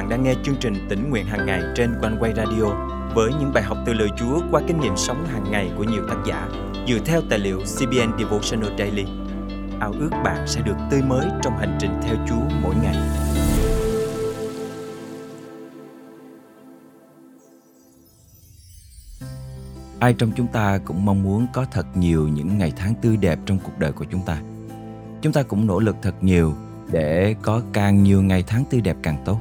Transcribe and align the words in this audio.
bạn 0.00 0.08
đang 0.08 0.22
nghe 0.22 0.34
chương 0.42 0.56
trình 0.60 0.74
tỉnh 0.88 1.10
nguyện 1.10 1.26
hàng 1.26 1.46
ngày 1.46 1.62
trên 1.76 1.94
quanh 2.00 2.16
quay 2.20 2.32
radio 2.36 2.64
với 3.14 3.30
những 3.40 3.52
bài 3.54 3.62
học 3.62 3.78
từ 3.86 3.92
lời 3.92 4.08
Chúa 4.18 4.40
qua 4.50 4.62
kinh 4.68 4.80
nghiệm 4.80 4.96
sống 4.96 5.26
hàng 5.26 5.50
ngày 5.50 5.70
của 5.76 5.84
nhiều 5.84 6.02
tác 6.08 6.16
giả 6.26 6.48
dựa 6.88 6.98
theo 7.04 7.20
tài 7.30 7.38
liệu 7.38 7.58
CBN 7.58 8.18
Devotional 8.18 8.78
Daily. 8.78 9.04
Ao 9.80 9.92
ước 9.92 10.10
bạn 10.24 10.46
sẽ 10.46 10.60
được 10.60 10.76
tươi 10.90 11.02
mới 11.02 11.26
trong 11.42 11.58
hành 11.58 11.78
trình 11.80 11.90
theo 12.02 12.16
Chúa 12.28 12.56
mỗi 12.62 12.74
ngày. 12.82 12.96
Ai 20.00 20.14
trong 20.14 20.30
chúng 20.36 20.46
ta 20.46 20.78
cũng 20.84 21.04
mong 21.04 21.22
muốn 21.22 21.46
có 21.52 21.64
thật 21.70 21.86
nhiều 21.94 22.28
những 22.28 22.58
ngày 22.58 22.72
tháng 22.76 22.94
tươi 23.02 23.16
đẹp 23.16 23.38
trong 23.46 23.58
cuộc 23.64 23.78
đời 23.78 23.92
của 23.92 24.04
chúng 24.10 24.22
ta. 24.26 24.42
Chúng 25.22 25.32
ta 25.32 25.42
cũng 25.42 25.66
nỗ 25.66 25.80
lực 25.80 25.96
thật 26.02 26.14
nhiều 26.20 26.54
để 26.92 27.34
có 27.42 27.62
càng 27.72 28.02
nhiều 28.02 28.22
ngày 28.22 28.44
tháng 28.46 28.64
tươi 28.70 28.80
đẹp 28.80 28.96
càng 29.02 29.16
tốt. 29.24 29.40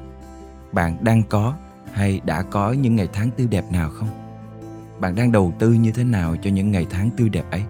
Bạn 0.71 0.97
đang 1.03 1.23
có 1.29 1.53
hay 1.91 2.21
đã 2.25 2.41
có 2.41 2.71
những 2.71 2.95
ngày 2.95 3.07
tháng 3.13 3.31
tươi 3.31 3.47
đẹp 3.47 3.71
nào 3.71 3.89
không? 3.89 4.09
Bạn 4.99 5.15
đang 5.15 5.31
đầu 5.31 5.53
tư 5.59 5.73
như 5.73 5.91
thế 5.91 6.03
nào 6.03 6.35
cho 6.41 6.49
những 6.49 6.71
ngày 6.71 6.87
tháng 6.89 7.09
tươi 7.17 7.29
đẹp 7.29 7.45
ấy? 7.51 7.61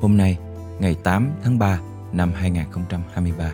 Hôm 0.00 0.16
nay, 0.16 0.38
ngày 0.80 0.96
8 1.02 1.30
tháng 1.42 1.58
3 1.58 1.80
năm 2.12 2.32
2023, 2.34 3.52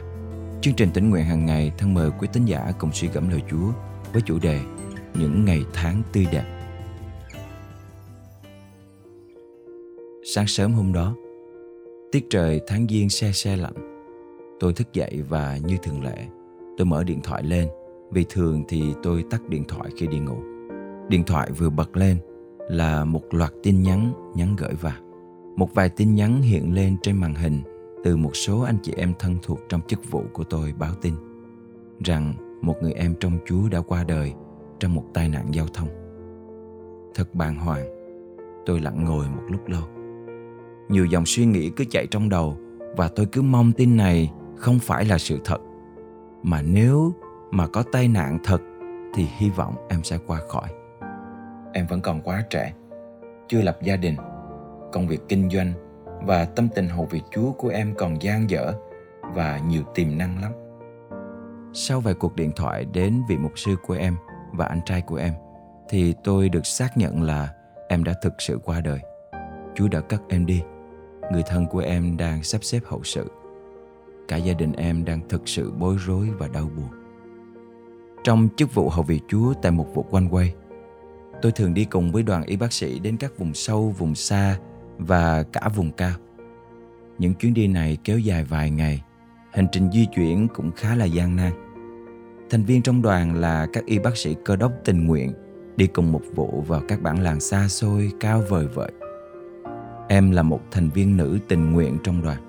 chương 0.61 0.75
trình 0.75 0.91
tỉnh 0.95 1.11
nguyện 1.11 1.25
hàng 1.25 1.47
ngày 1.47 1.73
thân 1.79 1.95
mời 1.95 2.11
quý 2.19 2.29
tín 2.33 2.45
giả 2.45 2.73
cùng 2.79 2.93
suy 2.93 3.09
gẫm 3.09 3.29
lời 3.29 3.43
Chúa 3.51 3.73
với 4.13 4.23
chủ 4.23 4.39
đề 4.39 4.61
Những 5.15 5.45
ngày 5.45 5.65
tháng 5.73 6.03
tươi 6.13 6.27
đẹp. 6.33 6.45
Sáng 10.35 10.47
sớm 10.47 10.73
hôm 10.73 10.93
đó, 10.93 11.15
tiết 12.13 12.27
trời 12.31 12.61
tháng 12.67 12.87
giêng 12.89 13.11
xe 13.11 13.33
xe 13.33 13.57
lạnh. 13.57 14.07
Tôi 14.61 14.73
thức 14.73 14.93
dậy 14.93 15.23
và 15.29 15.57
như 15.57 15.77
thường 15.83 16.05
lệ, 16.05 16.27
tôi 16.79 16.87
mở 16.87 17.05
điện 17.05 17.21
thoại 17.23 17.43
lên 17.43 17.69
vì 18.11 18.25
thường 18.29 18.65
thì 18.69 18.95
tôi 19.03 19.25
tắt 19.31 19.49
điện 19.49 19.65
thoại 19.69 19.91
khi 19.97 20.07
đi 20.07 20.19
ngủ. 20.19 20.37
Điện 21.09 21.25
thoại 21.25 21.51
vừa 21.53 21.71
bật 21.71 21.97
lên 21.97 22.17
là 22.69 23.05
một 23.05 23.35
loạt 23.35 23.53
tin 23.63 23.83
nhắn 23.83 24.33
nhắn 24.35 24.57
gửi 24.57 24.75
vào. 24.81 24.97
Một 25.57 25.75
vài 25.75 25.89
tin 25.89 26.15
nhắn 26.15 26.43
hiện 26.43 26.75
lên 26.75 26.97
trên 27.03 27.17
màn 27.17 27.35
hình 27.35 27.61
từ 28.05 28.17
một 28.17 28.37
số 28.37 28.61
anh 28.61 28.79
chị 28.83 28.93
em 28.97 29.13
thân 29.19 29.37
thuộc 29.43 29.61
trong 29.69 29.81
chức 29.87 30.11
vụ 30.11 30.25
của 30.33 30.45
tôi 30.45 30.75
báo 30.79 30.95
tin 31.03 31.15
rằng 32.05 32.35
một 32.63 32.77
người 32.83 32.93
em 32.93 33.15
trong 33.21 33.39
Chúa 33.47 33.69
đã 33.71 33.81
qua 33.81 34.05
đời 34.05 34.33
trong 34.79 34.95
một 34.95 35.05
tai 35.15 35.29
nạn 35.29 35.55
giao 35.55 35.67
thông. 35.75 35.89
Thật 37.15 37.35
bàng 37.35 37.57
hoàng, 37.57 37.87
tôi 38.67 38.81
lặng 38.81 39.05
ngồi 39.05 39.27
một 39.29 39.43
lúc 39.49 39.69
lâu. 39.69 39.83
Nhiều 40.89 41.07
dòng 41.07 41.27
suy 41.27 41.47
nghĩ 41.47 41.71
cứ 41.71 41.85
chạy 41.91 42.07
trong 42.07 42.29
đầu 42.29 42.57
và 42.97 43.09
tôi 43.09 43.27
cứ 43.33 43.43
mong 43.43 43.73
tin 43.73 43.97
này 43.97 44.33
không 44.57 44.79
phải 44.79 45.05
là 45.05 45.19
sự 45.19 45.39
thật. 45.45 45.59
Mà 46.43 46.63
nếu 46.63 47.13
mà 47.51 47.67
có 47.67 47.83
tai 47.93 48.09
nạn 48.09 48.39
thật 48.45 48.61
thì 49.15 49.29
hy 49.37 49.51
vọng 49.51 49.75
em 49.89 50.03
sẽ 50.03 50.19
qua 50.27 50.41
khỏi. 50.49 50.69
Em 51.73 51.87
vẫn 51.87 52.01
còn 52.01 52.21
quá 52.21 52.45
trẻ 52.51 52.73
chưa 53.49 53.63
lập 53.63 53.79
gia 53.83 53.97
đình. 53.97 54.17
Công 54.93 55.09
việc 55.09 55.21
kinh 55.29 55.51
doanh 55.51 55.73
và 56.23 56.45
tâm 56.45 56.69
tình 56.75 56.89
hầu 56.89 57.05
việc 57.05 57.23
chúa 57.31 57.53
của 57.53 57.69
em 57.69 57.95
còn 57.99 58.23
gian 58.23 58.51
dở 58.51 58.73
và 59.35 59.59
nhiều 59.59 59.83
tiềm 59.95 60.19
năng 60.19 60.43
lắm. 60.43 60.53
Sau 61.73 62.01
vài 62.01 62.15
cuộc 62.15 62.37
điện 62.37 62.53
thoại 62.57 62.85
đến 62.93 63.23
vị 63.29 63.37
mục 63.37 63.59
sư 63.59 63.77
của 63.87 63.95
em 63.95 64.17
và 64.53 64.67
anh 64.67 64.81
trai 64.87 65.03
của 65.03 65.17
em 65.17 65.35
thì 65.89 66.15
tôi 66.25 66.49
được 66.49 66.67
xác 66.67 66.97
nhận 66.97 67.23
là 67.23 67.55
em 67.89 68.05
đã 68.05 68.15
thực 68.23 68.33
sự 68.39 68.59
qua 68.65 68.81
đời. 68.81 69.01
Chúa 69.75 69.89
đã 69.89 70.01
cất 70.01 70.23
em 70.29 70.47
đi. 70.47 70.63
Người 71.33 71.43
thân 71.47 71.67
của 71.67 71.79
em 71.79 72.17
đang 72.17 72.43
sắp 72.43 72.65
xếp 72.65 72.81
hậu 72.87 73.03
sự. 73.03 73.31
Cả 74.29 74.37
gia 74.37 74.53
đình 74.53 74.73
em 74.73 75.05
đang 75.05 75.29
thực 75.29 75.49
sự 75.49 75.73
bối 75.73 75.97
rối 75.99 76.29
và 76.39 76.49
đau 76.49 76.71
buồn 76.77 77.00
trong 78.25 78.49
chức 78.57 78.75
vụ 78.75 78.89
hầu 78.89 79.03
việc 79.03 79.21
Chúa 79.29 79.55
tại 79.63 79.73
một 79.73 79.95
vụ 79.95 80.03
quanh 80.03 80.29
quay. 80.29 80.55
Tôi 81.43 81.53
thường 81.53 81.75
đi 81.75 81.85
cùng 81.85 82.13
với 82.13 82.23
đoàn 82.23 82.45
y 82.45 82.57
bác 82.57 82.73
sĩ 82.73 82.99
đến 82.99 83.17
các 83.17 83.39
vùng 83.39 83.55
sâu, 83.55 83.95
vùng 83.99 84.15
xa 84.15 84.59
và 84.99 85.43
cả 85.43 85.69
vùng 85.75 85.93
cao. 85.93 86.15
Những 87.19 87.35
chuyến 87.35 87.55
đi 87.55 87.67
này 87.67 87.99
kéo 88.05 88.19
dài 88.19 88.45
vài 88.45 88.71
ngày, 88.71 89.03
hành 89.53 89.67
trình 89.73 89.91
di 89.93 90.07
chuyển 90.07 90.49
cũng 90.49 90.71
khá 90.77 90.95
là 90.95 91.05
gian 91.05 91.37
nan. 91.37 91.53
Thành 92.51 92.65
viên 92.65 92.83
trong 92.83 93.03
đoàn 93.03 93.35
là 93.35 93.67
các 93.73 93.85
y 93.87 93.99
bác 93.99 94.17
sĩ 94.17 94.37
cơ 94.45 94.57
đốc 94.57 94.73
tình 94.85 95.07
nguyện 95.07 95.33
đi 95.77 95.87
cùng 95.87 96.13
một 96.13 96.23
vụ 96.35 96.65
vào 96.67 96.83
các 96.89 97.03
bản 97.03 97.23
làng 97.23 97.41
xa 97.41 97.69
xôi 97.69 98.13
cao 98.21 98.43
vời 98.49 98.67
vợi. 98.67 98.93
Em 100.09 100.31
là 100.31 100.43
một 100.43 100.61
thành 100.71 100.91
viên 100.91 101.17
nữ 101.17 101.39
tình 101.49 101.73
nguyện 101.73 101.99
trong 102.05 102.23
đoàn. 102.23 102.43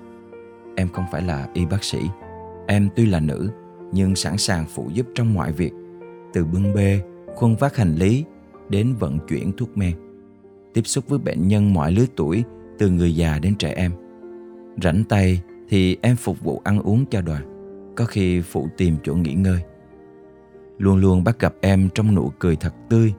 Em 0.76 0.88
không 0.88 1.04
phải 1.12 1.22
là 1.22 1.48
y 1.54 1.66
bác 1.66 1.84
sĩ. 1.84 1.98
Em 2.66 2.88
tuy 2.96 3.06
là 3.06 3.20
nữ 3.20 3.50
nhưng 3.92 4.16
sẵn 4.16 4.38
sàng 4.38 4.66
phụ 4.68 4.90
giúp 4.92 5.06
trong 5.14 5.34
mọi 5.34 5.52
việc, 5.52 5.72
từ 6.32 6.44
bưng 6.44 6.74
bê, 6.74 7.00
khuân 7.34 7.56
vác 7.56 7.76
hành 7.76 7.94
lý 7.94 8.24
đến 8.68 8.94
vận 8.98 9.18
chuyển 9.28 9.52
thuốc 9.52 9.76
men. 9.78 9.94
Tiếp 10.74 10.82
xúc 10.84 11.08
với 11.08 11.18
bệnh 11.18 11.48
nhân 11.48 11.74
mọi 11.74 11.92
lứa 11.92 12.04
tuổi, 12.16 12.44
từ 12.78 12.90
người 12.90 13.16
già 13.16 13.38
đến 13.38 13.54
trẻ 13.54 13.72
em. 13.76 13.92
Rảnh 14.82 15.04
tay 15.04 15.42
thì 15.68 15.96
em 16.02 16.16
phục 16.16 16.40
vụ 16.40 16.60
ăn 16.64 16.80
uống 16.80 17.04
cho 17.10 17.20
đoàn, 17.20 17.42
có 17.96 18.04
khi 18.04 18.40
phụ 18.40 18.68
tìm 18.76 18.96
chỗ 19.02 19.14
nghỉ 19.14 19.34
ngơi. 19.34 19.60
Luôn 20.78 20.96
luôn 20.96 21.24
bắt 21.24 21.38
gặp 21.38 21.54
em 21.60 21.88
trong 21.94 22.14
nụ 22.14 22.32
cười 22.38 22.56
thật 22.56 22.74
tươi, 22.88 23.12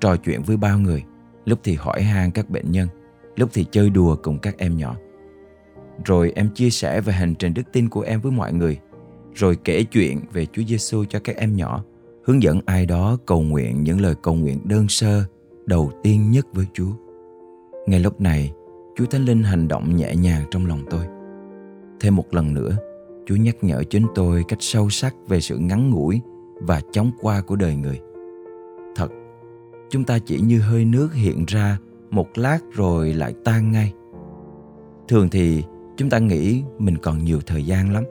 trò 0.00 0.16
chuyện 0.16 0.42
với 0.42 0.56
bao 0.56 0.78
người, 0.78 1.04
lúc 1.44 1.58
thì 1.62 1.74
hỏi 1.74 2.02
han 2.02 2.30
các 2.30 2.50
bệnh 2.50 2.72
nhân, 2.72 2.88
lúc 3.36 3.50
thì 3.52 3.66
chơi 3.70 3.90
đùa 3.90 4.16
cùng 4.22 4.38
các 4.38 4.58
em 4.58 4.76
nhỏ. 4.76 4.96
Rồi 6.04 6.32
em 6.34 6.48
chia 6.54 6.70
sẻ 6.70 7.00
về 7.00 7.12
hành 7.12 7.34
trình 7.34 7.54
đức 7.54 7.62
tin 7.72 7.88
của 7.88 8.00
em 8.00 8.20
với 8.20 8.32
mọi 8.32 8.52
người– 8.52 8.78
rồi 9.34 9.56
kể 9.64 9.84
chuyện 9.84 10.20
về 10.32 10.46
Chúa 10.46 10.62
Giêsu 10.62 11.04
cho 11.04 11.20
các 11.24 11.36
em 11.36 11.56
nhỏ, 11.56 11.84
hướng 12.24 12.42
dẫn 12.42 12.60
ai 12.66 12.86
đó 12.86 13.18
cầu 13.26 13.40
nguyện 13.40 13.82
những 13.82 14.00
lời 14.00 14.14
cầu 14.22 14.34
nguyện 14.34 14.58
đơn 14.64 14.88
sơ 14.88 15.24
đầu 15.66 15.92
tiên 16.02 16.30
nhất 16.30 16.46
với 16.52 16.66
Chúa. 16.72 16.92
Ngay 17.86 18.00
lúc 18.00 18.20
này, 18.20 18.52
Chúa 18.96 19.06
Thánh 19.06 19.24
Linh 19.24 19.42
hành 19.42 19.68
động 19.68 19.96
nhẹ 19.96 20.16
nhàng 20.16 20.44
trong 20.50 20.66
lòng 20.66 20.84
tôi. 20.90 21.04
Thêm 22.00 22.16
một 22.16 22.34
lần 22.34 22.54
nữa, 22.54 22.76
Chúa 23.26 23.36
nhắc 23.36 23.56
nhở 23.62 23.82
chính 23.90 24.06
tôi 24.14 24.44
cách 24.48 24.58
sâu 24.62 24.90
sắc 24.90 25.14
về 25.28 25.40
sự 25.40 25.58
ngắn 25.58 25.90
ngủi 25.90 26.20
và 26.60 26.80
chóng 26.92 27.10
qua 27.20 27.40
của 27.40 27.56
đời 27.56 27.76
người. 27.76 28.00
Thật, 28.96 29.08
chúng 29.90 30.04
ta 30.04 30.18
chỉ 30.18 30.40
như 30.40 30.60
hơi 30.60 30.84
nước 30.84 31.14
hiện 31.14 31.44
ra 31.46 31.78
một 32.10 32.28
lát 32.34 32.58
rồi 32.72 33.14
lại 33.14 33.34
tan 33.44 33.72
ngay. 33.72 33.92
Thường 35.08 35.28
thì 35.30 35.64
chúng 35.96 36.10
ta 36.10 36.18
nghĩ 36.18 36.62
mình 36.78 36.98
còn 36.98 37.24
nhiều 37.24 37.40
thời 37.46 37.62
gian 37.62 37.92
lắm 37.92 38.04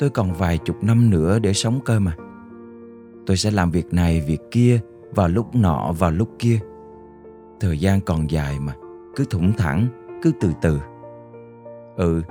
tôi 0.00 0.10
còn 0.10 0.32
vài 0.32 0.58
chục 0.58 0.84
năm 0.84 1.10
nữa 1.10 1.38
để 1.38 1.52
sống 1.52 1.80
cơ 1.84 2.00
mà. 2.00 2.14
Tôi 3.26 3.36
sẽ 3.36 3.50
làm 3.50 3.70
việc 3.70 3.94
này, 3.94 4.20
việc 4.20 4.40
kia, 4.50 4.80
vào 5.14 5.28
lúc 5.28 5.54
nọ, 5.54 5.92
vào 5.98 6.10
lúc 6.10 6.28
kia. 6.38 6.58
Thời 7.60 7.78
gian 7.78 8.00
còn 8.00 8.30
dài 8.30 8.58
mà, 8.60 8.74
cứ 9.16 9.24
thủng 9.30 9.52
thẳng, 9.52 9.86
cứ 10.22 10.32
từ 10.40 10.52
từ. 10.62 10.80
Ừ 11.96 12.22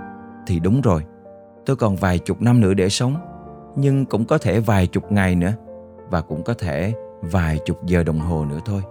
thì 0.47 0.59
đúng 0.59 0.81
rồi, 0.81 1.05
tôi 1.65 1.75
còn 1.75 1.95
vài 1.95 2.19
chục 2.19 2.41
năm 2.41 2.61
nữa 2.61 2.73
để 2.73 2.89
sống, 2.89 3.15
nhưng 3.75 4.05
cũng 4.05 4.25
có 4.25 4.37
thể 4.37 4.59
vài 4.59 4.87
chục 4.87 5.11
ngày 5.11 5.35
nữa, 5.35 5.53
và 6.09 6.21
cũng 6.21 6.43
có 6.43 6.53
thể 6.53 6.93
vài 7.21 7.59
chục 7.65 7.85
giờ 7.85 8.03
đồng 8.03 8.19
hồ 8.19 8.45
nữa 8.45 8.59
thôi. 8.65 8.81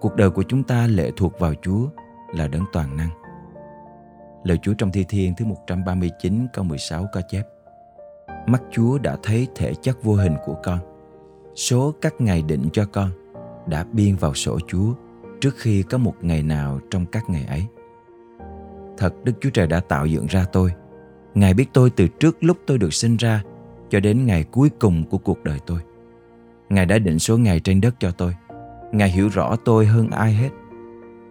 Cuộc 0.00 0.16
đời 0.16 0.30
của 0.30 0.42
chúng 0.42 0.62
ta 0.62 0.86
lệ 0.86 1.10
thuộc 1.16 1.38
vào 1.38 1.54
Chúa, 1.62 1.88
là 2.34 2.48
đấng 2.48 2.64
toàn 2.72 2.96
năng. 2.96 3.10
Lời 4.44 4.58
Chúa 4.62 4.74
trong 4.78 4.92
Thi 4.92 5.04
Thiên 5.08 5.34
thứ 5.36 5.44
139 5.44 6.46
câu 6.52 6.64
16 6.64 7.06
có 7.12 7.20
chép 7.28 7.42
mắt 8.48 8.62
Chúa 8.70 8.98
đã 8.98 9.16
thấy 9.22 9.48
thể 9.54 9.74
chất 9.74 10.02
vô 10.02 10.14
hình 10.14 10.34
của 10.46 10.56
con. 10.64 10.78
Số 11.54 11.94
các 12.00 12.20
ngày 12.20 12.42
định 12.42 12.68
cho 12.72 12.84
con 12.86 13.10
đã 13.66 13.84
biên 13.92 14.16
vào 14.16 14.34
sổ 14.34 14.58
Chúa 14.66 14.94
trước 15.40 15.54
khi 15.56 15.82
có 15.82 15.98
một 15.98 16.14
ngày 16.20 16.42
nào 16.42 16.80
trong 16.90 17.06
các 17.06 17.30
ngày 17.30 17.44
ấy. 17.48 17.66
Thật 18.98 19.14
Đức 19.24 19.32
Chúa 19.40 19.50
Trời 19.50 19.66
đã 19.66 19.80
tạo 19.80 20.06
dựng 20.06 20.26
ra 20.26 20.44
tôi. 20.52 20.72
Ngài 21.34 21.54
biết 21.54 21.66
tôi 21.72 21.90
từ 21.90 22.08
trước 22.08 22.36
lúc 22.40 22.56
tôi 22.66 22.78
được 22.78 22.94
sinh 22.94 23.16
ra 23.16 23.42
cho 23.90 24.00
đến 24.00 24.26
ngày 24.26 24.44
cuối 24.44 24.70
cùng 24.78 25.04
của 25.04 25.18
cuộc 25.18 25.44
đời 25.44 25.58
tôi. 25.66 25.78
Ngài 26.68 26.86
đã 26.86 26.98
định 26.98 27.18
số 27.18 27.38
ngày 27.38 27.60
trên 27.60 27.80
đất 27.80 27.94
cho 27.98 28.10
tôi. 28.10 28.34
Ngài 28.92 29.10
hiểu 29.10 29.28
rõ 29.28 29.56
tôi 29.64 29.86
hơn 29.86 30.10
ai 30.10 30.32
hết. 30.32 30.50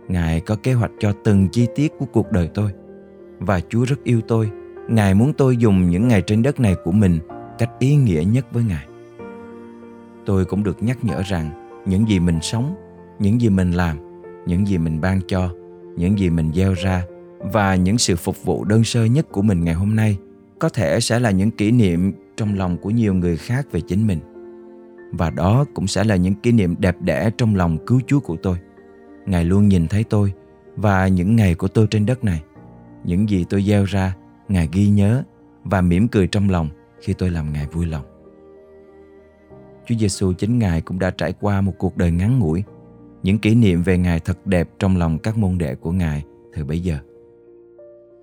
Ngài 0.08 0.40
có 0.40 0.56
kế 0.64 0.74
hoạch 0.74 0.92
cho 1.00 1.14
từng 1.24 1.50
chi 1.50 1.68
tiết 1.76 1.94
của 2.00 2.06
cuộc 2.06 2.32
đời 2.32 2.50
tôi. 2.54 2.72
Và 3.40 3.60
Chúa 3.70 3.84
rất 3.84 4.04
yêu 4.04 4.22
tôi 4.28 4.52
Ngài 4.88 5.14
muốn 5.14 5.34
tôi 5.34 5.58
dùng 5.58 5.90
những 5.90 6.08
ngày 6.08 6.22
trên 6.22 6.44
đất 6.44 6.60
này 6.60 6.76
của 6.84 6.92
mình 6.92 7.20
cách 7.58 7.70
ý 7.80 7.96
nghĩa 7.96 8.24
nhất 8.24 8.46
với 8.52 8.64
Ngài. 8.64 8.86
Tôi 10.26 10.46
cũng 10.46 10.64
được 10.64 10.84
nhắc 10.84 10.98
nhở 11.04 11.22
rằng 11.22 11.50
những 11.86 12.10
gì 12.10 12.20
mình 12.20 12.40
sống, 12.42 12.76
những 13.20 13.42
gì 13.42 13.50
mình 13.50 13.72
làm, 13.72 13.98
những 14.46 14.68
gì 14.68 14.78
mình 14.78 15.02
ban 15.02 15.22
cho, 15.28 15.50
những 15.98 16.20
gì 16.20 16.30
mình 16.30 16.52
gieo 16.56 16.74
ra 16.74 17.04
và 17.40 17.76
những 17.76 17.98
sự 17.98 18.16
phục 18.16 18.46
vụ 18.46 18.64
đơn 18.64 18.84
sơ 18.84 19.06
nhất 19.06 19.32
của 19.32 19.42
mình 19.42 19.64
ngày 19.64 19.74
hôm 19.74 19.96
nay 19.96 20.18
có 20.60 20.70
thể 20.70 21.00
sẽ 21.00 21.20
là 21.20 21.32
những 21.32 21.52
kỷ 21.52 21.72
niệm 21.72 22.14
trong 22.38 22.58
lòng 22.58 22.78
của 22.78 22.90
nhiều 22.90 23.14
người 23.14 23.38
khác 23.38 23.68
về 23.72 23.82
chính 23.82 24.08
mình. 24.08 24.20
Và 25.12 25.30
đó 25.30 25.66
cũng 25.74 25.88
sẽ 25.88 26.04
là 26.04 26.16
những 26.16 26.34
kỷ 26.34 26.52
niệm 26.52 26.76
đẹp 26.80 26.96
đẽ 27.02 27.30
trong 27.38 27.56
lòng 27.56 27.78
cứu 27.86 28.02
Chúa 28.08 28.20
của 28.20 28.36
tôi. 28.36 28.58
Ngài 29.26 29.46
luôn 29.46 29.68
nhìn 29.68 29.88
thấy 29.88 30.04
tôi 30.04 30.34
và 30.76 31.08
những 31.08 31.36
ngày 31.36 31.56
của 31.56 31.68
tôi 31.68 31.88
trên 31.92 32.06
đất 32.06 32.24
này. 32.24 32.42
Những 33.04 33.30
gì 33.30 33.46
tôi 33.50 33.64
gieo 33.64 33.84
ra 33.84 34.16
Ngài 34.50 34.70
ghi 34.72 34.88
nhớ 34.88 35.24
và 35.64 35.82
mỉm 35.82 36.08
cười 36.08 36.28
trong 36.28 36.50
lòng 36.50 36.70
khi 37.02 37.14
tôi 37.14 37.30
làm 37.30 37.54
Ngài 37.54 37.68
vui 37.68 37.86
lòng. 37.86 38.04
Chúa 39.86 39.96
Giêsu 39.96 40.34
chính 40.34 40.60
Ngài 40.60 40.82
cũng 40.82 41.00
đã 41.00 41.12
trải 41.12 41.34
qua 41.34 41.62
một 41.62 41.74
cuộc 41.78 41.98
đời 41.98 42.12
ngắn 42.12 42.40
ngủi. 42.40 42.64
Những 43.24 43.40
kỷ 43.40 43.56
niệm 43.56 43.84
về 43.84 43.98
Ngài 43.98 44.20
thật 44.20 44.48
đẹp 44.48 44.70
trong 44.80 44.98
lòng 44.98 45.20
các 45.20 45.38
môn 45.38 45.58
đệ 45.58 45.76
của 45.76 45.92
Ngài 45.92 46.24
thời 46.54 46.64
bấy 46.64 46.80
giờ. 46.80 46.98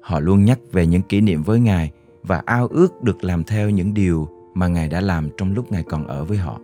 Họ 0.00 0.21
luôn 0.21 0.44
nhắc 0.44 0.59
về 0.73 0.87
những 0.87 1.03
kỷ 1.03 1.21
niệm 1.21 1.43
với 1.43 1.61
Ngài 1.61 1.91
và 2.23 2.43
ao 2.47 2.67
ước 2.67 3.03
được 3.03 3.25
làm 3.25 3.44
theo 3.44 3.70
những 3.70 3.94
điều 3.94 4.29
mà 4.55 4.67
Ngài 4.67 4.88
đã 4.88 5.00
làm 5.00 5.29
trong 5.37 5.55
lúc 5.55 5.73
Ngài 5.73 5.82
còn 5.82 6.06
ở 6.06 6.25
với 6.25 6.38
họ. 6.38 6.61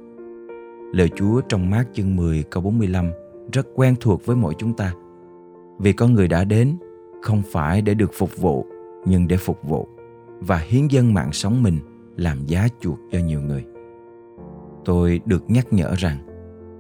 Lời 0.93 1.11
Chúa 1.17 1.41
trong 1.41 1.71
mát 1.71 1.85
chương 1.95 2.17
10 2.17 2.43
câu 2.51 2.63
45 2.63 3.11
rất 3.53 3.67
quen 3.75 3.95
thuộc 4.01 4.27
với 4.27 4.37
mỗi 4.37 4.55
chúng 4.59 4.75
ta. 4.75 4.95
Vì 5.79 5.93
con 5.93 6.15
người 6.15 6.29
đã 6.29 6.45
đến, 6.45 6.77
không 7.23 7.43
phải 7.53 7.83
để 7.83 7.95
được 7.95 8.11
phục 8.15 8.37
vụ 8.37 8.67
nhưng 9.07 9.29
để 9.29 9.37
phục 9.37 9.59
vụ 9.63 9.89
và 10.41 10.57
hiến 10.57 10.89
dân 10.89 11.15
mạng 11.15 11.33
sống 11.33 11.63
mình 11.63 11.79
làm 12.17 12.47
giá 12.47 12.69
chuộc 12.81 12.99
cho 13.13 13.19
nhiều 13.19 13.41
người. 13.41 13.65
Tôi 14.85 15.21
được 15.25 15.51
nhắc 15.51 15.73
nhở 15.73 15.95
rằng 15.99 16.19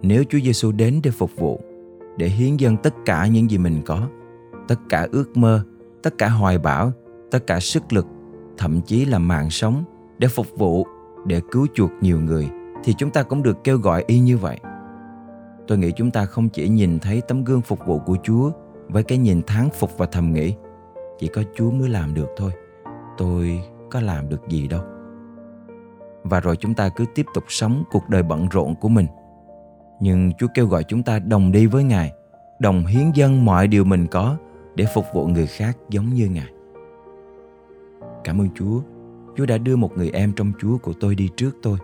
nếu 0.02 0.24
Chúa 0.28 0.38
Giêsu 0.38 0.72
đến 0.72 1.00
để 1.02 1.10
phục 1.10 1.30
vụ, 1.36 1.60
để 2.16 2.28
hiến 2.28 2.56
dân 2.56 2.76
tất 2.76 2.94
cả 3.04 3.26
những 3.26 3.50
gì 3.50 3.58
mình 3.58 3.82
có, 3.86 4.08
tất 4.68 4.80
cả 4.88 5.06
ước 5.12 5.36
mơ, 5.36 5.64
tất 6.02 6.18
cả 6.18 6.28
hoài 6.28 6.58
bão, 6.58 6.92
tất 7.30 7.46
cả 7.46 7.60
sức 7.60 7.92
lực, 7.92 8.06
thậm 8.58 8.80
chí 8.80 9.04
là 9.04 9.18
mạng 9.18 9.50
sống 9.50 9.84
để 10.18 10.28
phục 10.28 10.46
vụ, 10.58 10.86
để 11.26 11.40
cứu 11.50 11.66
chuộc 11.74 11.90
nhiều 12.00 12.20
người 12.20 12.50
thì 12.84 12.94
chúng 12.98 13.10
ta 13.10 13.22
cũng 13.22 13.42
được 13.42 13.64
kêu 13.64 13.78
gọi 13.78 14.04
y 14.06 14.18
như 14.18 14.38
vậy. 14.38 14.58
Tôi 15.66 15.78
nghĩ 15.78 15.92
chúng 15.96 16.10
ta 16.10 16.24
không 16.24 16.48
chỉ 16.48 16.68
nhìn 16.68 16.98
thấy 16.98 17.20
tấm 17.28 17.44
gương 17.44 17.62
phục 17.62 17.86
vụ 17.86 17.98
của 17.98 18.16
Chúa 18.22 18.50
với 18.88 19.02
cái 19.02 19.18
nhìn 19.18 19.42
tháng 19.46 19.70
phục 19.70 19.98
và 19.98 20.06
thầm 20.06 20.32
nghĩ 20.32 20.54
chỉ 21.20 21.28
có 21.28 21.42
Chúa 21.54 21.70
mới 21.70 21.88
làm 21.88 22.14
được 22.14 22.28
thôi. 22.36 22.50
Tôi 23.18 23.62
có 23.90 24.00
làm 24.00 24.28
được 24.28 24.48
gì 24.48 24.68
đâu. 24.68 24.82
Và 26.22 26.40
rồi 26.40 26.56
chúng 26.56 26.74
ta 26.74 26.88
cứ 26.88 27.04
tiếp 27.14 27.26
tục 27.34 27.44
sống 27.48 27.84
cuộc 27.90 28.08
đời 28.08 28.22
bận 28.22 28.48
rộn 28.48 28.74
của 28.74 28.88
mình. 28.88 29.06
Nhưng 30.00 30.32
Chúa 30.38 30.46
kêu 30.54 30.66
gọi 30.66 30.84
chúng 30.84 31.02
ta 31.02 31.18
đồng 31.18 31.52
đi 31.52 31.66
với 31.66 31.84
Ngài, 31.84 32.12
đồng 32.58 32.86
hiến 32.86 33.10
dân 33.14 33.44
mọi 33.44 33.66
điều 33.66 33.84
mình 33.84 34.06
có 34.06 34.36
để 34.74 34.86
phục 34.94 35.04
vụ 35.14 35.26
người 35.26 35.46
khác 35.46 35.78
giống 35.88 36.08
như 36.08 36.28
Ngài. 36.28 36.48
Cảm 38.24 38.40
ơn 38.40 38.48
Chúa, 38.54 38.80
Chúa 39.36 39.46
đã 39.46 39.58
đưa 39.58 39.76
một 39.76 39.96
người 39.96 40.10
em 40.10 40.32
trong 40.32 40.52
Chúa 40.60 40.78
của 40.78 40.92
tôi 41.00 41.14
đi 41.14 41.28
trước 41.36 41.56
tôi 41.62 41.78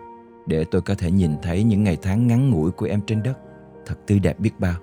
để 0.47 0.65
tôi 0.71 0.83
có 0.83 0.95
thể 0.95 1.11
nhìn 1.11 1.31
thấy 1.43 1.65
những 1.65 1.85
ngày 1.85 1.99
tháng 2.03 2.27
ngắn 2.27 2.51
ngủi 2.51 2.71
của 2.71 2.87
em 2.87 3.01
trên 3.07 3.23
đất 3.23 3.39
thật 3.87 3.95
tươi 4.07 4.19
đẹp 4.19 4.41
biết 4.41 4.53
bao. 4.59 4.75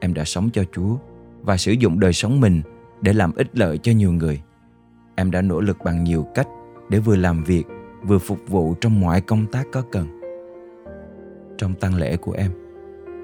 Em 0.00 0.14
đã 0.14 0.24
sống 0.24 0.50
cho 0.52 0.64
Chúa 0.72 0.96
và 1.42 1.56
sử 1.56 1.72
dụng 1.72 2.00
đời 2.00 2.12
sống 2.12 2.40
mình 2.40 2.62
để 3.04 3.12
làm 3.12 3.32
ích 3.34 3.58
lợi 3.58 3.78
cho 3.78 3.92
nhiều 3.92 4.12
người. 4.12 4.42
Em 5.14 5.30
đã 5.30 5.42
nỗ 5.42 5.60
lực 5.60 5.78
bằng 5.84 6.04
nhiều 6.04 6.26
cách 6.34 6.48
để 6.88 6.98
vừa 6.98 7.16
làm 7.16 7.44
việc, 7.44 7.64
vừa 8.02 8.18
phục 8.18 8.38
vụ 8.48 8.74
trong 8.80 9.00
mọi 9.00 9.20
công 9.20 9.46
tác 9.46 9.66
có 9.72 9.82
cần. 9.92 10.20
Trong 11.58 11.74
tăng 11.74 11.94
lễ 11.94 12.16
của 12.16 12.32
em 12.32 12.50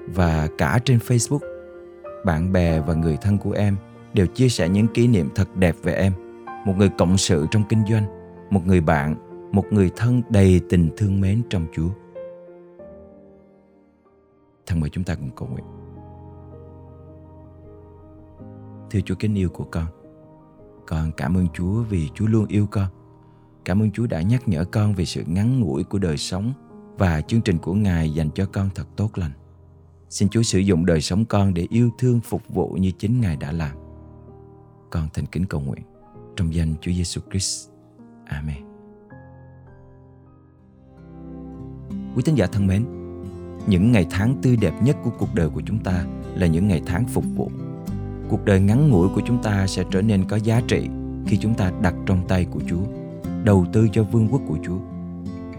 và 0.07 0.47
cả 0.57 0.79
trên 0.85 0.97
Facebook, 0.97 1.39
bạn 2.25 2.51
bè 2.51 2.79
và 2.79 2.93
người 2.93 3.17
thân 3.21 3.37
của 3.37 3.51
em 3.51 3.75
đều 4.13 4.27
chia 4.27 4.49
sẻ 4.49 4.69
những 4.69 4.87
kỷ 4.87 5.07
niệm 5.07 5.29
thật 5.35 5.55
đẹp 5.55 5.75
về 5.83 5.93
em. 5.93 6.13
Một 6.65 6.73
người 6.77 6.89
cộng 6.97 7.17
sự 7.17 7.45
trong 7.51 7.63
kinh 7.69 7.83
doanh, 7.89 8.05
một 8.49 8.67
người 8.67 8.81
bạn, 8.81 9.15
một 9.51 9.65
người 9.71 9.91
thân 9.95 10.21
đầy 10.29 10.61
tình 10.69 10.89
thương 10.97 11.21
mến 11.21 11.41
trong 11.49 11.65
Chúa. 11.73 11.89
Thân 14.65 14.79
mời 14.79 14.89
chúng 14.89 15.03
ta 15.03 15.15
cùng 15.15 15.29
cầu 15.35 15.47
nguyện. 15.47 15.65
Thưa 18.91 18.99
Chúa 19.01 19.15
kính 19.15 19.35
yêu 19.35 19.49
của 19.49 19.63
con, 19.63 19.85
con 20.87 21.11
cảm 21.17 21.37
ơn 21.37 21.47
Chúa 21.53 21.83
vì 21.83 22.09
Chúa 22.15 22.27
luôn 22.27 22.45
yêu 22.47 22.67
con. 22.71 22.87
Cảm 23.65 23.81
ơn 23.81 23.91
Chúa 23.91 24.07
đã 24.07 24.21
nhắc 24.21 24.47
nhở 24.47 24.65
con 24.65 24.93
về 24.93 25.05
sự 25.05 25.23
ngắn 25.27 25.59
ngủi 25.59 25.83
của 25.83 25.99
đời 25.99 26.17
sống 26.17 26.53
và 26.97 27.21
chương 27.21 27.41
trình 27.41 27.57
của 27.57 27.73
Ngài 27.73 28.09
dành 28.09 28.29
cho 28.35 28.45
con 28.45 28.69
thật 28.75 28.87
tốt 28.95 29.17
lành. 29.17 29.31
Xin 30.09 30.29
Chúa 30.29 30.41
sử 30.41 30.59
dụng 30.59 30.85
đời 30.85 31.01
sống 31.01 31.25
con 31.25 31.53
để 31.53 31.67
yêu 31.69 31.89
thương 31.97 32.19
phục 32.19 32.41
vụ 32.49 32.69
như 32.69 32.91
chính 32.91 33.21
Ngài 33.21 33.35
đã 33.35 33.51
làm. 33.51 33.77
Con 34.89 35.07
thành 35.13 35.25
kính 35.25 35.45
cầu 35.45 35.61
nguyện 35.61 35.83
trong 36.35 36.53
danh 36.53 36.75
Chúa 36.81 36.91
Giêsu 36.91 37.21
Christ. 37.31 37.69
Amen. 38.25 38.63
Quý 42.15 42.21
tín 42.25 42.35
giả 42.35 42.47
thân 42.47 42.67
mến, 42.67 42.85
những 43.67 43.91
ngày 43.91 44.05
tháng 44.09 44.35
tươi 44.41 44.57
đẹp 44.57 44.73
nhất 44.83 44.97
của 45.03 45.11
cuộc 45.19 45.35
đời 45.35 45.49
của 45.49 45.61
chúng 45.65 45.83
ta 45.83 46.05
là 46.35 46.47
những 46.47 46.67
ngày 46.67 46.81
tháng 46.85 47.05
phục 47.07 47.25
vụ 47.35 47.51
cuộc 48.31 48.45
đời 48.45 48.59
ngắn 48.59 48.89
ngủi 48.89 49.09
của 49.09 49.21
chúng 49.25 49.43
ta 49.43 49.67
sẽ 49.67 49.83
trở 49.91 50.01
nên 50.01 50.25
có 50.25 50.35
giá 50.35 50.61
trị 50.67 50.89
khi 51.27 51.37
chúng 51.37 51.53
ta 51.53 51.71
đặt 51.81 51.93
trong 52.05 52.27
tay 52.27 52.45
của 52.45 52.59
Chúa, 52.67 52.81
đầu 53.43 53.65
tư 53.73 53.87
cho 53.91 54.03
vương 54.03 54.27
quốc 54.31 54.41
của 54.47 54.57
Chúa. 54.65 54.77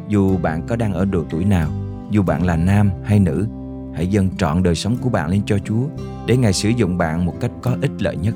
Dù 0.09 0.39
bạn 0.39 0.67
có 0.67 0.77
đang 0.77 0.93
ở 0.93 1.05
độ 1.05 1.25
tuổi 1.31 1.45
nào, 1.45 1.71
dù 2.11 2.23
bạn 2.23 2.45
là 2.45 2.57
nam 2.57 2.91
hay 3.05 3.21
nữ, 3.21 3.47
hãy 3.95 4.07
dâng 4.07 4.31
trọn 4.37 4.63
đời 4.63 4.75
sống 4.75 4.97
của 5.01 5.11
bạn 5.11 5.31
lên 5.31 5.43
cho 5.47 5.59
Chúa 5.59 5.87
để 6.27 6.37
Ngài 6.37 6.53
sử 6.53 6.69
dụng 6.69 6.99
bạn 6.99 7.27
một 7.27 7.35
cách 7.41 7.51
có 7.63 7.77
ích 7.83 8.03
lợi 8.03 8.17
nhất. 8.17 8.35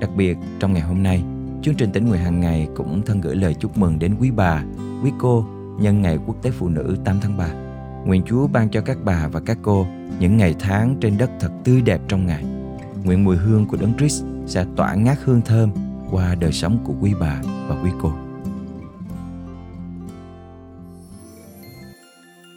Đặc 0.00 0.10
biệt 0.16 0.38
trong 0.60 0.72
ngày 0.72 0.82
hôm 0.82 1.02
nay, 1.02 1.22
chương 1.62 1.74
trình 1.74 1.92
tỉnh 1.92 2.08
nguyện 2.08 2.20
hàng 2.20 2.40
ngày 2.40 2.68
cũng 2.76 3.02
thân 3.06 3.20
gửi 3.20 3.36
lời 3.36 3.54
chúc 3.54 3.78
mừng 3.78 3.98
đến 3.98 4.14
quý 4.20 4.30
bà, 4.30 4.62
quý 5.02 5.10
cô 5.18 5.44
nhân 5.80 6.02
ngày 6.02 6.18
Quốc 6.26 6.42
tế 6.42 6.50
Phụ 6.50 6.68
nữ 6.68 6.96
8 7.04 7.18
tháng 7.22 7.36
3. 7.36 7.48
Nguyện 8.06 8.22
Chúa 8.26 8.46
ban 8.46 8.68
cho 8.68 8.80
các 8.80 8.98
bà 9.04 9.28
và 9.28 9.40
các 9.40 9.58
cô 9.62 9.86
những 10.18 10.36
ngày 10.36 10.54
tháng 10.60 10.96
trên 11.00 11.18
đất 11.18 11.30
thật 11.40 11.50
tươi 11.64 11.82
đẹp 11.82 12.00
trong 12.08 12.26
ngày 12.26 12.44
nguyện 13.04 13.24
mùi 13.24 13.36
hương 13.36 13.66
của 13.66 13.76
Đấng 13.76 13.92
Christ 13.98 14.24
sẽ 14.46 14.64
tỏa 14.76 14.94
ngát 14.94 15.18
hương 15.24 15.40
thơm 15.42 15.70
qua 16.10 16.34
đời 16.40 16.52
sống 16.52 16.78
của 16.84 16.92
quý 17.00 17.12
bà 17.20 17.40
và 17.68 17.76
quý 17.82 17.90
cô. 18.02 18.12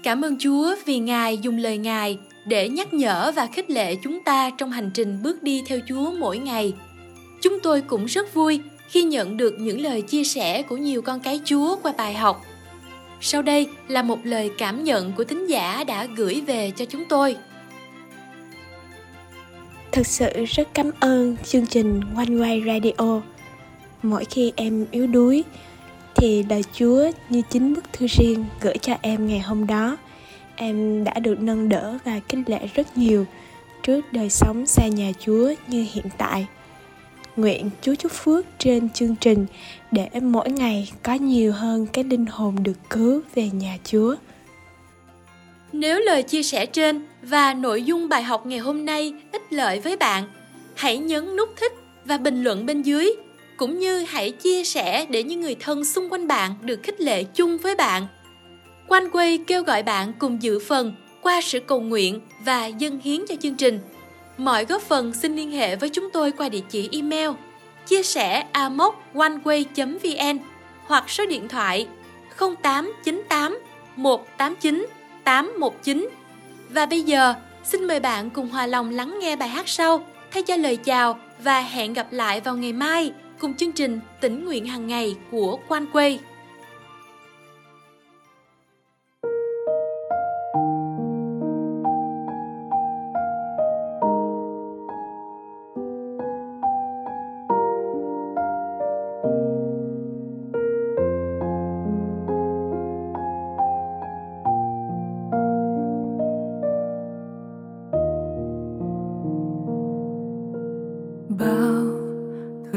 Cảm 0.03 0.21
ơn 0.21 0.37
Chúa 0.39 0.75
vì 0.85 0.99
Ngài 0.99 1.37
dùng 1.37 1.57
lời 1.57 1.77
Ngài 1.77 2.17
để 2.45 2.69
nhắc 2.69 2.93
nhở 2.93 3.31
và 3.35 3.47
khích 3.47 3.69
lệ 3.69 3.95
chúng 3.95 4.23
ta 4.25 4.49
trong 4.57 4.71
hành 4.71 4.91
trình 4.93 5.19
bước 5.23 5.43
đi 5.43 5.63
theo 5.67 5.79
Chúa 5.87 6.11
mỗi 6.19 6.37
ngày. 6.37 6.73
Chúng 7.41 7.59
tôi 7.63 7.81
cũng 7.81 8.05
rất 8.05 8.33
vui 8.33 8.61
khi 8.87 9.03
nhận 9.03 9.37
được 9.37 9.55
những 9.59 9.81
lời 9.81 10.01
chia 10.01 10.23
sẻ 10.23 10.61
của 10.61 10.77
nhiều 10.77 11.01
con 11.01 11.19
cái 11.19 11.41
Chúa 11.45 11.75
qua 11.83 11.93
bài 11.97 12.13
học. 12.13 12.41
Sau 13.21 13.41
đây 13.41 13.67
là 13.87 14.03
một 14.03 14.19
lời 14.23 14.51
cảm 14.57 14.83
nhận 14.83 15.11
của 15.11 15.23
thính 15.23 15.49
giả 15.49 15.83
đã 15.83 16.07
gửi 16.15 16.41
về 16.47 16.71
cho 16.71 16.85
chúng 16.85 17.03
tôi. 17.09 17.35
Thật 19.93 20.07
sự 20.07 20.45
rất 20.45 20.67
cảm 20.73 20.91
ơn 20.99 21.35
chương 21.43 21.65
trình 21.65 22.01
One 22.15 22.25
Way 22.25 22.65
Radio. 22.65 23.21
Mỗi 24.03 24.25
khi 24.25 24.53
em 24.55 24.85
yếu 24.91 25.07
đuối, 25.07 25.43
thì 26.15 26.43
lời 26.49 26.63
Chúa 26.73 27.11
như 27.29 27.41
chính 27.49 27.73
bức 27.73 27.93
thư 27.93 28.07
riêng 28.07 28.45
gửi 28.61 28.77
cho 28.77 28.93
em 29.01 29.27
ngày 29.27 29.39
hôm 29.39 29.67
đó. 29.67 29.97
Em 30.55 31.03
đã 31.03 31.19
được 31.19 31.39
nâng 31.39 31.69
đỡ 31.69 31.97
và 32.05 32.19
kinh 32.29 32.43
lệ 32.47 32.59
rất 32.73 32.97
nhiều 32.97 33.25
trước 33.83 34.13
đời 34.13 34.29
sống 34.29 34.65
xa 34.65 34.87
nhà 34.87 35.11
Chúa 35.19 35.53
như 35.67 35.85
hiện 35.93 36.05
tại. 36.17 36.47
Nguyện 37.35 37.69
Chúa 37.81 37.95
chúc 37.95 38.11
phước 38.11 38.45
trên 38.57 38.89
chương 38.89 39.15
trình 39.15 39.45
để 39.91 40.09
mỗi 40.21 40.49
ngày 40.49 40.91
có 41.03 41.13
nhiều 41.13 41.53
hơn 41.53 41.87
cái 41.93 42.03
linh 42.03 42.25
hồn 42.25 42.55
được 42.63 42.89
cứu 42.89 43.21
về 43.35 43.49
nhà 43.49 43.77
Chúa. 43.83 44.15
Nếu 45.73 45.99
lời 45.99 46.23
chia 46.23 46.43
sẻ 46.43 46.65
trên 46.65 47.01
và 47.21 47.53
nội 47.53 47.83
dung 47.83 48.09
bài 48.09 48.23
học 48.23 48.45
ngày 48.45 48.59
hôm 48.59 48.85
nay 48.85 49.13
ích 49.31 49.53
lợi 49.53 49.79
với 49.79 49.97
bạn, 49.97 50.23
hãy 50.75 50.97
nhấn 50.97 51.35
nút 51.35 51.49
thích 51.55 51.73
và 52.05 52.17
bình 52.17 52.43
luận 52.43 52.65
bên 52.65 52.81
dưới 52.81 53.11
cũng 53.57 53.79
như 53.79 53.99
hãy 53.99 54.31
chia 54.31 54.63
sẻ 54.63 55.05
để 55.09 55.23
những 55.23 55.41
người 55.41 55.55
thân 55.59 55.85
xung 55.85 56.09
quanh 56.09 56.27
bạn 56.27 56.55
được 56.61 56.79
khích 56.83 57.01
lệ 57.01 57.23
chung 57.23 57.57
với 57.57 57.75
bạn. 57.75 58.07
Quanh 58.87 59.09
quay 59.09 59.37
kêu 59.47 59.63
gọi 59.63 59.83
bạn 59.83 60.13
cùng 60.19 60.43
dự 60.43 60.59
phần 60.59 60.93
qua 61.21 61.41
sự 61.41 61.59
cầu 61.59 61.81
nguyện 61.81 62.21
và 62.45 62.65
dân 62.65 62.99
hiến 63.03 63.25
cho 63.29 63.35
chương 63.35 63.55
trình. 63.55 63.79
Mọi 64.37 64.65
góp 64.65 64.81
phần 64.81 65.13
xin 65.13 65.35
liên 65.35 65.51
hệ 65.51 65.75
với 65.75 65.89
chúng 65.89 66.09
tôi 66.13 66.31
qua 66.31 66.49
địa 66.49 66.63
chỉ 66.69 66.89
email 66.91 67.29
chia 67.87 68.03
sẻ 68.03 68.45
amoconeway.vn 68.53 70.37
hoặc 70.85 71.09
số 71.09 71.25
điện 71.25 71.47
thoại 71.47 71.87
0898 72.37 73.59
189 73.95 74.87
819. 75.23 76.09
Và 76.69 76.85
bây 76.85 77.01
giờ, 77.01 77.33
xin 77.63 77.87
mời 77.87 77.99
bạn 77.99 78.29
cùng 78.29 78.49
hòa 78.49 78.67
lòng 78.67 78.89
lắng 78.89 79.19
nghe 79.21 79.35
bài 79.35 79.49
hát 79.49 79.67
sau 79.67 80.05
thay 80.31 80.43
cho 80.43 80.55
lời 80.55 80.77
chào 80.77 81.19
và 81.39 81.59
hẹn 81.59 81.93
gặp 81.93 82.07
lại 82.11 82.41
vào 82.41 82.57
ngày 82.57 82.73
mai 82.73 83.11
cùng 83.39 83.53
chương 83.53 83.71
trình 83.71 83.99
tỉnh 84.21 84.45
nguyện 84.45 84.65
hàng 84.65 84.87
ngày 84.87 85.15
của 85.31 85.59
Quan 85.67 85.85
Quê. 85.85 86.17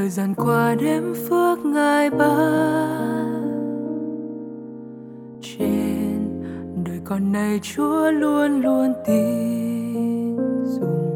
Thời 0.06 0.10
gian 0.10 0.34
qua 0.34 0.74
đêm 0.74 1.14
phước 1.28 1.64
ngài 1.64 2.10
ban. 2.10 3.42
Trên 5.42 6.42
đời 6.84 7.00
con 7.04 7.32
này 7.32 7.60
chúa 7.62 8.10
luôn 8.10 8.60
luôn 8.60 8.92
tin 9.06 10.36
dùng. 10.64 11.10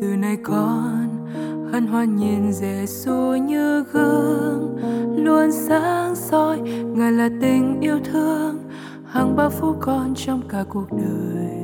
Từ 0.00 0.06
nay 0.16 0.36
con 0.42 1.26
hân 1.72 1.86
hoan 1.86 2.16
nhìn 2.16 2.52
Giêsu 2.52 3.36
như 3.36 3.84
gương, 3.92 4.76
luôn 5.16 5.52
sáng 5.52 6.14
soi. 6.14 6.60
Ngài 6.96 7.12
là 7.12 7.28
tình 7.40 7.80
yêu 7.80 7.98
thương, 8.12 8.58
hàng 9.04 9.36
bao 9.36 9.50
phút 9.50 9.76
con 9.80 10.14
trong 10.16 10.40
cả 10.48 10.64
cuộc 10.68 10.92
đời. 10.92 11.58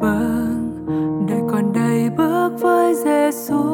Vâng 0.00 0.50
đời 1.28 1.40
con 1.50 1.72
đầy 1.72 2.10
bước 2.10 2.50
với 2.60 2.94
Giêsu 3.30 3.64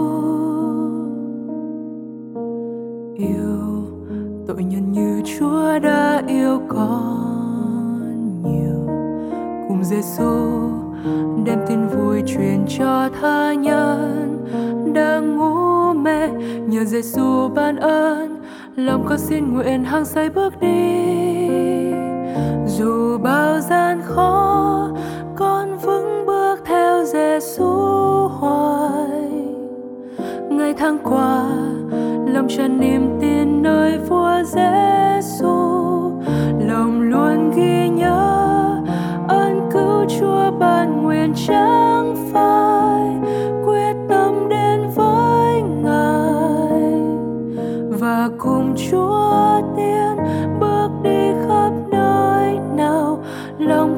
yêu 3.14 3.86
tội 4.46 4.64
nhân 4.64 4.92
như 4.92 5.22
Chúa 5.25 5.78
đã 5.78 6.22
yêu 6.26 6.60
con 6.68 8.42
nhiều. 8.44 8.86
Cùng 9.68 9.84
Giêsu 9.84 10.70
đem 11.44 11.58
tin 11.68 11.86
vui 11.86 12.22
truyền 12.26 12.64
cho 12.78 13.08
tha 13.20 13.54
nhân. 13.54 14.44
Đang 14.94 15.36
ngủ 15.36 15.92
mê 15.92 16.28
nhờ 16.66 16.84
Giêsu 16.84 17.48
ban 17.48 17.76
ơn. 17.76 18.42
Lòng 18.76 19.04
con 19.08 19.18
xin 19.18 19.54
nguyện 19.54 19.84
hăng 19.84 20.04
say 20.04 20.30
bước 20.30 20.60
đi. 20.60 21.06
Dù 22.66 23.18
bao 23.18 23.60
gian 23.60 24.00
khó 24.04 24.35
qua, 31.10 31.44
lòng 32.26 32.46
tràn 32.48 32.80
niềm 32.80 33.18
tin 33.20 33.62
nơi 33.62 33.98
vua 33.98 34.42
Giêsu. 34.44 35.76
Lòng 36.60 37.00
luôn 37.00 37.50
ghi 37.56 37.88
nhớ 37.88 38.82
ơn 39.28 39.68
cứu 39.72 40.04
Chúa 40.20 40.50
ban 40.58 41.02
nguyện 41.02 41.32
chẳng 41.46 42.16
phai, 42.32 43.30
quyết 43.66 43.94
tâm 44.08 44.48
đến 44.48 44.80
với 44.94 45.62
Ngài. 45.82 47.00
Và 48.00 48.30
cùng 48.38 48.75
Chúa 48.90 49.60
tiến 49.76 50.16
bước 50.60 50.88
đi 51.02 51.32
khắp 51.48 51.70
nơi 51.90 52.58
nào, 52.76 53.18
lòng 53.58 53.95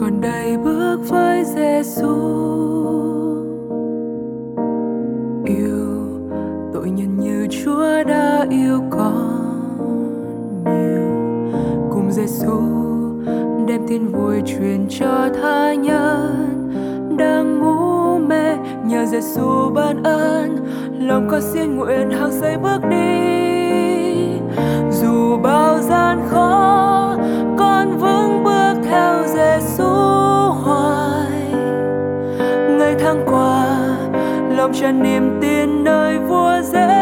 còn 0.00 0.20
đầy 0.20 0.56
bước 0.56 0.96
với 1.08 1.44
Giêsu 1.44 2.14
yêu 5.44 5.86
tội 6.72 6.90
nhân 6.90 7.20
như 7.20 7.46
Chúa 7.50 8.04
đã 8.04 8.46
yêu 8.50 8.80
con. 8.90 9.40
Nhiều 10.64 11.10
cùng 11.90 12.10
Giêsu 12.10 12.60
đem 13.68 13.80
tin 13.88 14.06
vui 14.06 14.42
truyền 14.46 14.86
cho 14.88 15.28
tha 15.42 15.74
nhân. 15.74 16.56
Đang 17.18 17.58
ngủ 17.58 18.18
mê, 18.18 18.56
nhờ 18.84 19.06
Giêsu 19.06 19.70
ban 19.74 20.02
ơn. 20.02 20.56
Lòng 20.98 21.28
con 21.30 21.40
xin 21.42 21.76
nguyện 21.76 22.10
hàng 22.10 22.32
say 22.32 22.58
bước 22.58 22.80
đi. 22.90 23.40
Dù 24.90 25.36
bao 25.42 25.78
gian 25.78 26.20
khó 26.30 26.89
lòng 34.60 34.72
tràn 34.74 35.02
niềm 35.02 35.38
tin 35.40 35.84
nơi 35.84 36.18
vua 36.18 36.62
dễ 36.62 36.99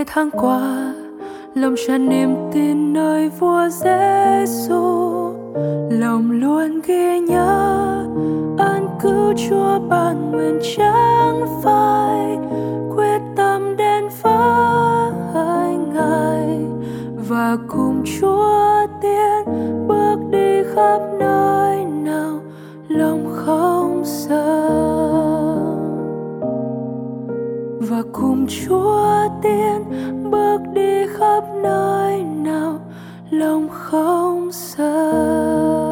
ngày 0.00 0.06
tháng 0.14 0.30
qua, 0.30 0.94
lòng 1.54 1.74
tràn 1.86 2.08
niềm 2.08 2.34
tin 2.52 2.92
nơi 2.92 3.28
vua 3.28 3.68
Giêsu. 3.68 4.80
Lòng 5.90 6.30
luôn 6.30 6.80
ghi 6.86 7.20
nhớ 7.20 8.06
ơn 8.58 8.88
cứu 9.02 9.32
Chúa 9.36 9.78
ban 9.88 10.30
nguyện 10.32 10.58
chẳng 10.76 11.40
phai, 11.62 12.38
quyết 12.96 13.20
tâm 13.36 13.76
đến 13.76 14.08
với 14.22 15.76
Ngài. 15.94 16.58
Và 17.28 17.56
cùng 17.68 18.02
Chúa 18.20 18.86
tiến 19.02 19.44
bước 19.88 20.16
đi 20.30 20.62
khắp 20.74 21.00
nơi 21.18 21.84
nào 21.84 22.40
lòng 22.88 23.32
không 23.36 24.02
sợ. 24.04 24.59
và 27.80 28.02
cùng 28.12 28.46
Chúa 28.48 29.28
tiên 29.42 29.84
bước 30.30 30.58
đi 30.74 31.06
khắp 31.18 31.44
nơi 31.62 32.22
nào 32.22 32.78
lòng 33.30 33.68
không 33.68 34.52
sợ. 34.52 35.89